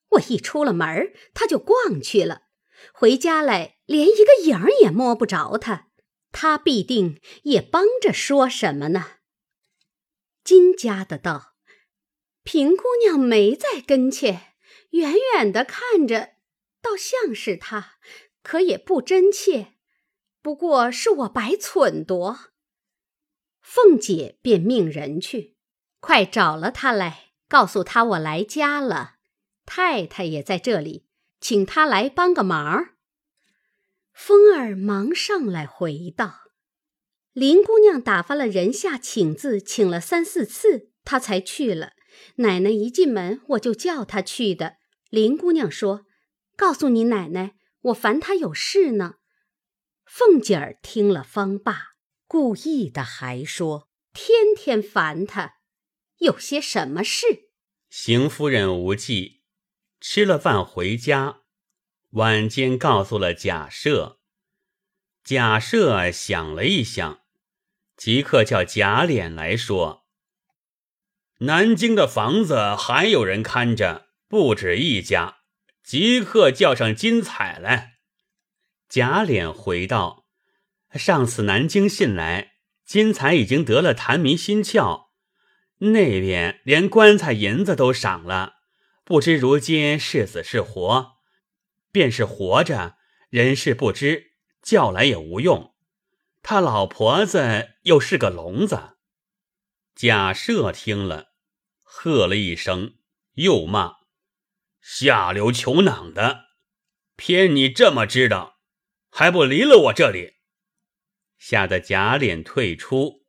[0.10, 0.88] 我一出了门
[1.34, 2.44] 他就逛去了，
[2.94, 5.88] 回家来连一个影儿也摸不着他。
[6.32, 9.14] 他必定也帮着说什么呢？”
[10.46, 11.56] 金家的道
[12.46, 14.54] ：“平姑娘没在跟前，
[14.92, 16.34] 远远的看着。”
[16.86, 17.94] 倒像是他，
[18.44, 19.74] 可也不真切。
[20.44, 22.52] 不过是我白蠢夺。
[23.60, 25.56] 凤姐便命人去，
[26.00, 29.16] 快找了他来，告诉他我来家了，
[29.66, 31.08] 太太也在这里，
[31.42, 32.90] 请他来帮个忙。
[34.14, 36.52] 风儿忙上来回道
[37.34, 41.94] ：“林姑娘打发了人下请字，请了三四次，她才去了。
[42.36, 44.76] 奶奶一进门，我就叫她去的。
[45.10, 46.05] 林姑娘说。”
[46.58, 49.16] 告诉你奶奶，我烦她有事呢。
[50.06, 51.96] 凤姐儿听了方罢，
[52.28, 55.56] 故意的还说：“天天烦她，
[56.20, 57.50] 有些什么事？”
[57.90, 59.42] 邢夫人无忌，
[60.00, 61.42] 吃了饭回家，
[62.12, 64.18] 晚间告诉了贾赦。
[65.24, 67.22] 贾赦想了一想，
[67.98, 70.06] 即刻叫贾琏来说
[71.40, 75.40] ：“南京的房子还有人看着，不止一家。”
[75.86, 78.00] 即刻叫上金彩来。
[78.90, 80.26] 贾琏回道
[80.96, 85.10] ：“上次南京信来，金彩已经得了痰迷心窍，
[85.78, 88.54] 那边连棺材银子都赏了，
[89.04, 91.18] 不知如今是死是活。
[91.92, 92.98] 便是活着，
[93.30, 95.76] 人事不知，叫来也无用。
[96.42, 98.98] 他老婆子又是个聋子。”
[99.96, 101.28] 贾赦听了，
[101.84, 102.96] 喝了一声，
[103.36, 103.94] 又骂
[104.88, 106.50] ：“下流求囊的，
[107.16, 108.60] 偏你这么知道！”
[109.10, 110.36] 还不离了我这里！
[111.40, 113.26] 吓得贾琏退出，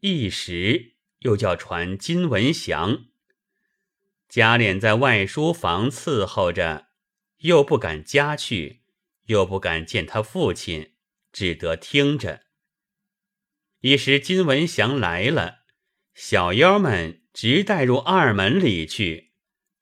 [0.00, 3.06] 一时又叫传金文祥。
[4.28, 6.88] 贾琏在外书房伺候着，
[7.38, 8.82] 又不敢家去，
[9.26, 10.92] 又不敢见他父亲，
[11.32, 12.42] 只得听着。
[13.80, 15.60] 一时金文祥来了，
[16.14, 19.23] 小妖们直带入二门里去，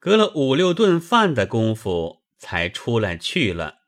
[0.03, 3.83] 隔了五六顿饭的功夫，才出来去了。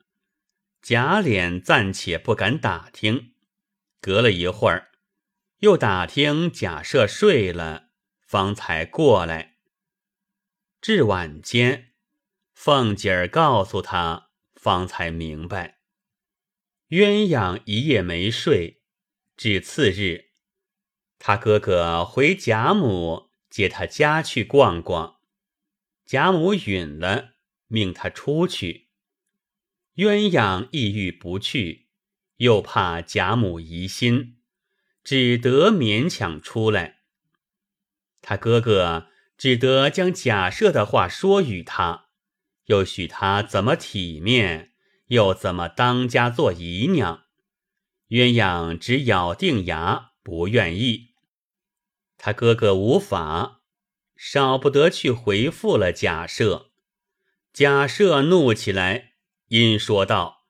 [0.82, 3.34] 贾琏暂且不敢打听，
[4.00, 4.92] 隔了一会儿，
[5.60, 7.90] 又打听贾赦睡了，
[8.26, 9.58] 方才过来。
[10.80, 11.92] 至晚间，
[12.54, 15.80] 凤姐儿告诉他，方才明白。
[16.88, 18.80] 鸳鸯一夜没睡，
[19.36, 20.30] 至次日，
[21.20, 25.15] 他哥哥回贾母接他家去逛逛，
[26.06, 27.34] 贾母允了，
[27.68, 28.90] 命他出去。
[29.96, 31.88] 鸳鸯意欲不去，
[32.38, 34.38] 又怕贾母疑心，
[35.04, 37.00] 只得勉强出来。
[38.22, 42.10] 他哥哥只得将假设的话说与他，
[42.66, 44.74] 又许他怎么体面，
[45.08, 47.26] 又怎么当家做姨娘。
[48.10, 51.16] 鸳鸯只咬定牙不愿意。
[52.18, 53.55] 他哥哥无法，
[54.16, 56.68] 少不得去回复了贾赦。
[57.54, 59.14] 贾赦怒起来。
[59.50, 60.48] 因说道：“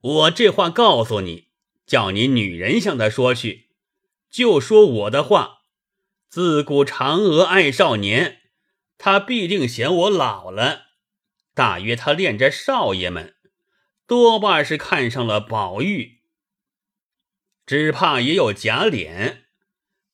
[0.00, 1.48] 我这话告诉你，
[1.86, 3.70] 叫你女人向他说去，
[4.30, 5.62] 就说我的话。
[6.28, 8.42] 自古嫦娥爱少年，
[8.98, 10.88] 他必定嫌我老了。
[11.54, 13.34] 大约他恋着少爷们，
[14.06, 16.20] 多半是看上了宝玉。
[17.64, 19.46] 只怕也有假脸，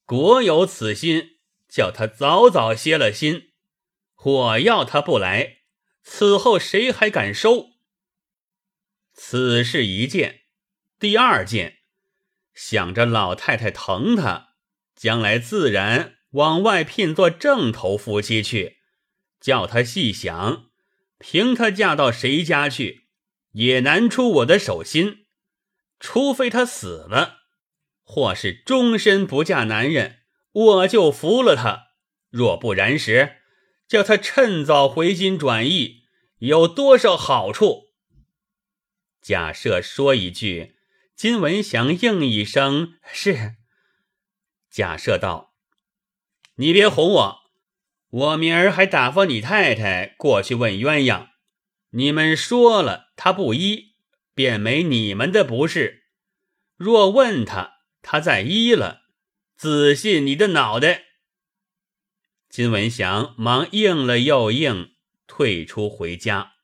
[0.05, 1.38] 果有此心，
[1.69, 3.53] 叫他早早歇了心。
[4.15, 5.59] 或要他不来，
[6.03, 7.69] 此后谁还敢收？”
[9.15, 10.41] 此事一件，
[10.99, 11.79] 第二件，
[12.55, 14.55] 想着老太太疼他，
[14.97, 18.79] 将来自然往外聘做正头夫妻去。
[19.41, 20.71] 叫他细想，
[21.19, 23.09] 凭他嫁到谁家去，
[23.53, 25.27] 也难出我的手心。
[26.01, 27.43] 除非他死了，
[28.03, 30.18] 或是终身不嫁男人，
[30.59, 31.89] 我就服了他。
[32.31, 33.37] 若不然时，
[33.87, 36.03] 叫他趁早回心转意，
[36.39, 37.89] 有多少好处？
[39.23, 40.75] 假设说一句，
[41.15, 43.57] 金文祥应一声是。
[44.71, 45.55] 假设道
[46.57, 47.39] ：“你别哄我，
[48.11, 51.29] 我明儿还打发你太太过去问鸳鸯。
[51.91, 53.95] 你们说了他不依，
[54.35, 56.05] 便没你们的不是。
[56.77, 59.03] 若问他，他再依了，
[59.59, 61.07] 自信你的脑袋。”
[62.49, 64.95] 金文祥忙应了又应，
[65.27, 66.55] 退出回家。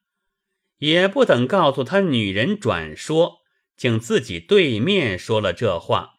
[0.78, 3.40] 也不等告诉他女人转说，
[3.76, 6.18] 竟自己对面说了这话，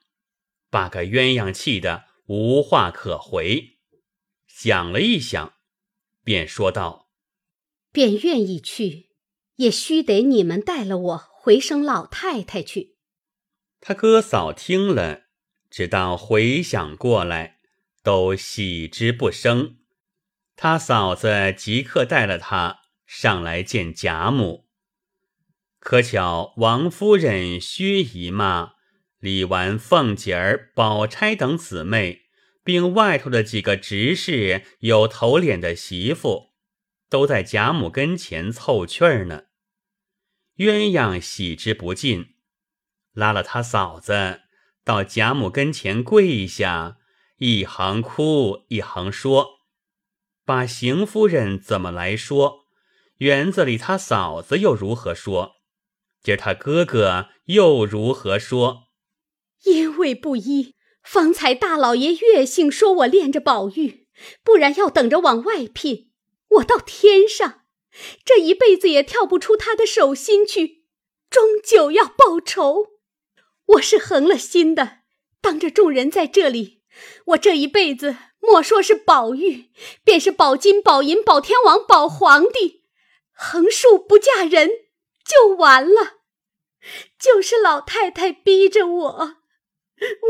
[0.69, 3.77] 把个鸳鸯气的无话可回。
[4.47, 5.53] 想了一想，
[6.23, 7.09] 便说道
[7.91, 9.09] ：“便愿意去，
[9.55, 12.95] 也须得你们带了我回生老太太去。”
[13.81, 15.24] 他哥嫂听了，
[15.75, 17.57] 直到回想过来，
[18.01, 19.79] 都喜之不生。
[20.55, 22.79] 他嫂子即刻带了他。
[23.05, 24.69] 上来见贾母，
[25.79, 28.75] 可巧王夫人、薛姨妈、
[29.19, 32.21] 李纨、凤姐儿、宝钗等姊妹，
[32.63, 36.53] 并外头的几个执事、有头脸的媳妇，
[37.09, 39.43] 都在贾母跟前凑趣儿呢。
[40.55, 42.35] 鸳鸯喜之不尽，
[43.11, 44.44] 拉了他嫂子
[44.85, 46.97] 到贾母跟前跪下，
[47.39, 49.61] 一行哭一行说，
[50.45, 52.67] 把邢夫人怎么来说？
[53.17, 55.53] 园子里，他嫂子又如何说？
[56.21, 58.83] 今儿他哥哥又如何说？
[59.63, 64.07] 因为不依，方才大老爷越性说我恋着宝玉，
[64.43, 66.11] 不然要等着往外聘。
[66.57, 67.61] 我到天上，
[68.23, 70.85] 这一辈子也跳不出他的手心去，
[71.27, 72.94] 终究要报仇。
[73.65, 74.99] 我是横了心的，
[75.41, 76.81] 当着众人在这里，
[77.27, 79.71] 我这一辈子莫说是宝玉，
[80.03, 82.83] 便是宝金、宝银、宝天王、宝皇帝。
[83.33, 84.69] 横竖不嫁人
[85.25, 86.19] 就完了。
[87.19, 89.37] 就是老太太逼着我，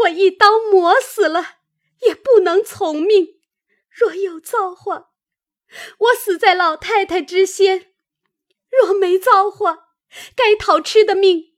[0.02, 1.58] 我一刀磨死了
[2.02, 3.42] 也不能从命。
[3.90, 5.10] 若有造化，
[5.98, 7.88] 我死在老太太之先；
[8.70, 9.90] 若没造化，
[10.36, 11.55] 该讨吃的命。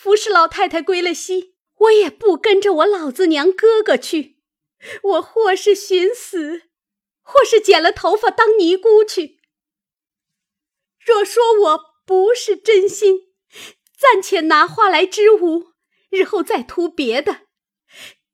[0.00, 4.38] 服侍老太太归了西，我也不跟着我老子娘哥哥去。
[5.02, 6.62] 我或是寻死，
[7.20, 9.40] 或是剪了头发当尼姑去。
[11.04, 13.32] 若说我不是真心，
[13.98, 15.72] 暂且拿话来支吾，
[16.10, 17.48] 日后再图别的。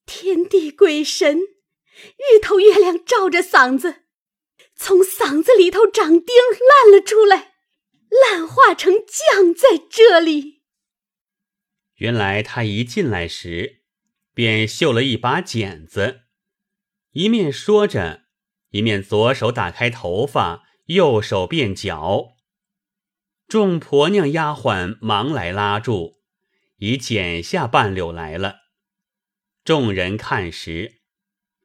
[0.05, 4.03] 天地鬼神，日头月亮照着嗓子，
[4.77, 7.55] 从嗓子里头长钉烂了出来，
[8.11, 10.63] 烂化成酱在这里。
[11.97, 13.83] 原来他一进来时，
[14.35, 16.23] 便绣了一把剪子，
[17.13, 18.25] 一面说着，
[18.71, 22.35] 一面左手打开头发，右手便绞。
[23.47, 26.23] 众婆娘丫鬟忙来拉住，
[26.79, 28.63] 已剪下半绺来了。
[29.63, 31.03] 众人看时，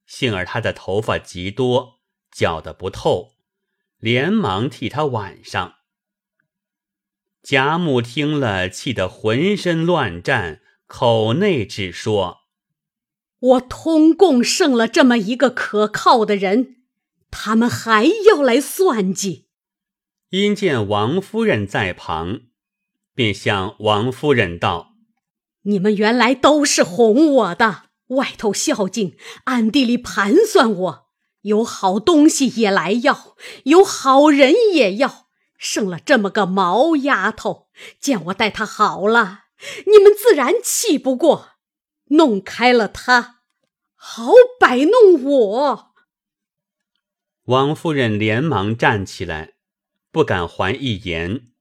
[0.06, 2.02] 幸而他的头发极多，
[2.32, 3.38] 绞得不透，
[3.98, 5.79] 连忙替他挽上。
[7.42, 12.40] 贾母听了，气得浑身乱颤，口内只说
[13.40, 16.76] ：“我通共剩了这么一个可靠的人，
[17.32, 19.48] 他们还要来算计。”
[20.32, 22.42] 因见王夫人在旁，
[23.16, 24.94] 便向王夫人道
[25.64, 29.16] ：“你们原来都是哄我的，外头孝敬，
[29.46, 31.10] 暗地里盘算我，
[31.44, 35.29] 有好东西也来要，有好人也要，
[35.60, 39.44] 生了这么个毛丫头，见我待她好了，
[39.86, 41.52] 你们自然气不过，
[42.06, 43.42] 弄开了她，
[43.94, 45.94] 好摆弄我。”
[47.46, 49.60] 王夫人连忙站起来。
[50.12, 51.52] 不敢还一言。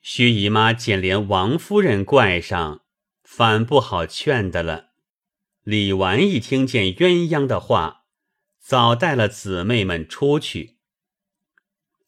[0.00, 2.80] 薛姨妈见连王夫人怪上，
[3.24, 4.92] 反不好劝的了。
[5.62, 8.06] 李纨一听见鸳鸯的话，
[8.58, 10.78] 早带了姊妹们出去。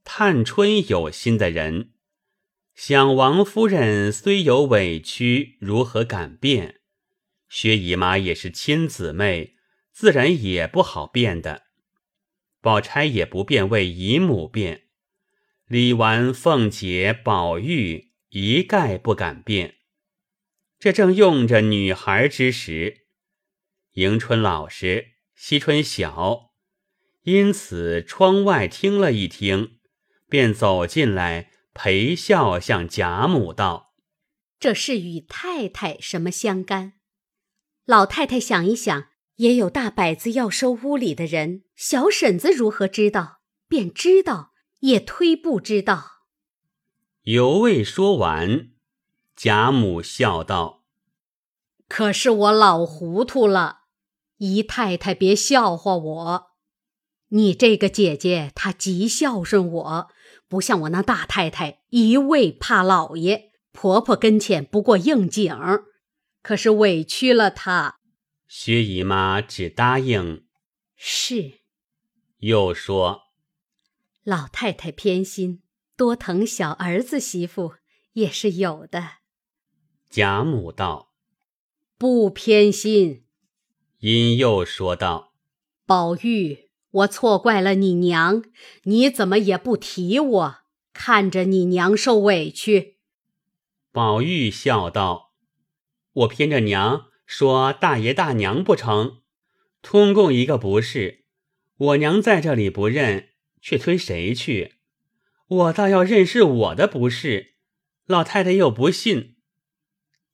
[0.04, 1.92] 探春有心的人，
[2.74, 6.82] 想王夫人虽有委屈，如何敢变？
[7.48, 9.54] 薛姨妈也是亲姊妹，
[9.92, 11.64] 自然也不好变的。
[12.60, 14.84] 宝钗也不便为姨母变。
[15.66, 19.76] 李纨、凤姐、宝玉一概不敢变。
[20.78, 23.06] 这正用着女孩之时，
[23.92, 26.52] 迎春老实，惜春小，
[27.22, 29.73] 因此窗外听了一听，
[30.34, 33.94] 便走进来陪笑，向贾母道
[34.58, 36.94] ：“这事与太太什么相干？
[37.84, 43.42] 老太太想一想，也有大摆子要收屋里的人，小婶子如何知道？
[43.68, 44.50] 便知道。”
[44.84, 46.24] 也推不知道。
[47.22, 48.70] 犹未说完，
[49.36, 50.82] 贾母笑道
[51.88, 53.82] ：“可是我老糊涂了，
[54.38, 56.46] 姨太太别笑话我。
[57.28, 60.10] 你这个姐姐她极孝顺我，
[60.54, 65.52] 不像我那大太太一味怕老爷，婆婆跟前不过应景
[66.42, 67.98] 可是委屈了她。”
[68.46, 70.46] 薛姨妈只答应
[70.94, 71.54] 是，
[72.38, 73.22] 又说。
[74.22, 75.64] 老太太偏心，
[75.96, 77.74] 多疼小儿子媳妇
[78.12, 79.14] 也是有的。
[80.08, 81.10] 贾母道
[81.98, 83.24] ：“不偏心。”
[83.98, 85.32] 因又说道
[85.84, 86.63] ：“宝玉，
[86.94, 88.42] 我错怪了你娘，
[88.84, 90.56] 你怎么也不提我？
[90.92, 92.98] 看着你娘受委屈。”
[93.92, 95.32] 宝玉笑道
[96.12, 99.18] ：“我偏着娘说大爷大娘不成？
[99.82, 101.24] 通共一个不是，
[101.76, 103.30] 我娘在这里不认。”
[103.66, 104.74] 却推谁去？
[105.48, 107.54] 我倒要认识我的不是。
[108.04, 109.36] 老太太又不信。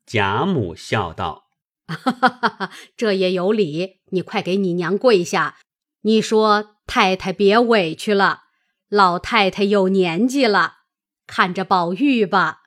[0.05, 1.45] 贾母笑道
[1.87, 4.01] ：“哈哈哈哈这也有理。
[4.07, 5.59] 你快给你娘跪下，
[6.03, 8.45] 你说太太别委屈了。
[8.89, 10.79] 老太太有年纪了，
[11.27, 12.63] 看着宝玉吧。”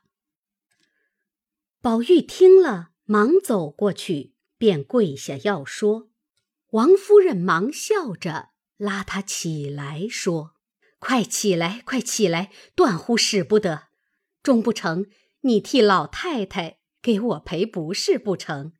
[1.82, 6.10] 宝玉听了，忙走过去，便跪下要说。
[6.72, 10.54] 王夫人忙笑着拉他起来，说。
[11.00, 12.50] 快起来，快起来！
[12.76, 13.90] 断乎使不得，
[14.42, 15.08] 终不成，
[15.42, 18.72] 你替老太太给我赔不是不成？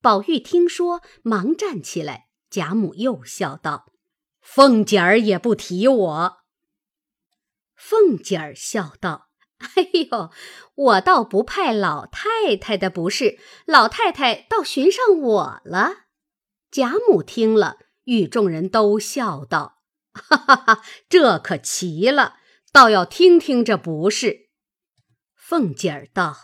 [0.00, 2.26] 宝玉听说，忙站起来。
[2.54, 3.86] 贾母又笑道
[4.40, 6.36] ：“凤姐儿也不提我。”
[7.74, 9.26] 凤姐儿笑道
[9.58, 10.30] ：“哎呦，
[10.76, 16.04] 我倒不派老太太的不是，老太太倒寻上我了。”
[16.70, 19.80] 贾母听了，与众人都笑道。
[20.12, 22.36] 哈哈哈，这可奇了！
[22.70, 24.50] 倒要听听这不是。”
[25.34, 26.36] 凤姐儿道：“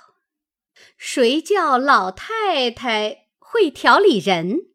[0.98, 4.69] 谁叫老太太会调理人？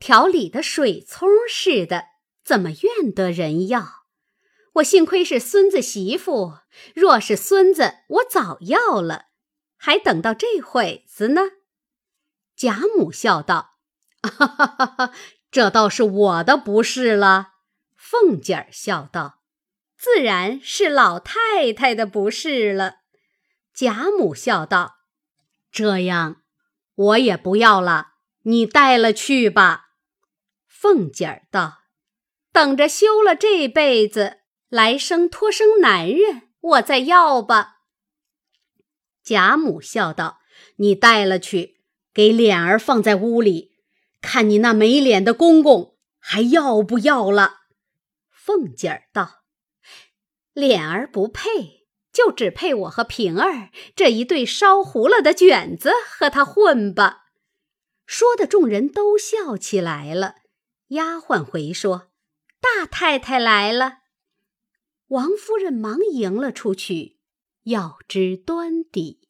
[0.00, 2.06] 调理的水葱似的，
[2.42, 4.00] 怎么怨得人要？
[4.74, 6.54] 我幸亏是孙子媳妇，
[6.94, 9.26] 若是孙子，我早要了，
[9.76, 11.42] 还等到这会子呢。”
[12.56, 13.74] 贾母笑道
[14.22, 15.12] ：“哈哈哈哈，
[15.50, 17.48] 这倒是我的不是了。”
[17.94, 19.40] 凤姐儿笑道
[19.98, 23.00] ：“自然是老太太的不是了。”
[23.74, 24.96] 贾母笑道
[25.70, 26.42] ：“这样，
[26.94, 29.88] 我也不要了，你带了去吧。”
[30.80, 31.80] 凤姐儿道
[32.54, 34.38] ：“等着休了这辈子，
[34.70, 37.80] 来生托生男人，我再要吧。”
[39.22, 40.38] 贾母笑道
[40.76, 41.82] ：“你带了去。”
[42.14, 43.72] 给脸儿放在屋里，
[44.22, 47.56] 看你那没脸的公公还要不要了？
[48.30, 49.42] 凤姐儿道
[50.54, 57.26] ：“脸儿不配，就只配我和平儿这一对烧糊了的卷子和他混吧。”
[58.06, 60.36] 说的众人都笑起来了。
[60.90, 62.12] 丫鬟回说
[62.60, 63.98] ：“大太太来了。”
[65.08, 67.18] 王夫人忙迎了出去，
[67.64, 69.28] 要知端底。